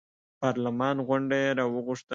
[0.41, 2.09] پارلمان غونډه یې راوغوښته.